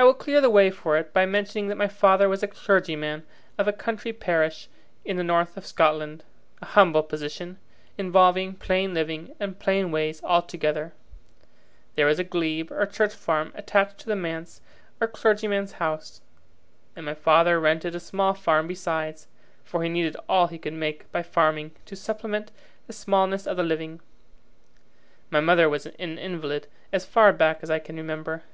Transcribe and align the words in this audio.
I 0.00 0.04
will 0.04 0.14
clear 0.14 0.40
the 0.40 0.48
way 0.48 0.70
for 0.70 0.96
it 0.96 1.12
by 1.12 1.26
mentioning 1.26 1.66
that 1.68 1.74
my 1.74 1.88
father 1.88 2.28
was 2.28 2.42
the 2.42 2.46
clergyman 2.46 3.26
of 3.58 3.66
a 3.66 3.72
country 3.72 4.12
parish 4.12 4.68
in 5.04 5.16
the 5.16 5.24
north 5.24 5.56
of 5.56 5.66
Scotland 5.66 6.22
a 6.62 6.66
humble 6.66 7.02
position, 7.02 7.58
involving 7.98 8.54
plain 8.54 8.94
living 8.94 9.34
and 9.40 9.58
plain 9.58 9.90
ways 9.90 10.22
altogether. 10.22 10.92
There 11.96 12.06
was 12.06 12.20
a 12.20 12.24
glebe 12.24 12.70
or 12.70 12.86
church 12.86 13.12
farm 13.12 13.50
attached 13.56 13.98
to 13.98 14.06
the 14.06 14.14
manse 14.14 14.60
or 15.00 15.08
clergyman's 15.08 15.72
house, 15.72 16.20
and 16.94 17.04
my 17.04 17.14
father 17.14 17.58
rented 17.58 17.96
a 17.96 18.00
small 18.00 18.34
farm 18.34 18.68
besides, 18.68 19.26
for 19.64 19.82
he 19.82 19.88
needed 19.88 20.16
all 20.28 20.46
he 20.46 20.58
could 20.60 20.74
make 20.74 21.10
by 21.10 21.24
farming 21.24 21.72
to 21.86 21.96
supplement 21.96 22.52
the 22.86 22.92
smallness 22.92 23.48
of 23.48 23.56
the 23.56 23.64
living. 23.64 23.98
My 25.28 25.40
mother 25.40 25.68
was 25.68 25.86
an 25.86 26.18
invalid 26.18 26.68
as 26.92 27.04
far 27.04 27.32
back 27.32 27.58
as 27.62 27.68
I 27.70 27.80
can 27.80 27.96
remember. 27.96 28.44